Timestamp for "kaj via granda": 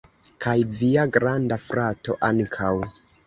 0.45-1.59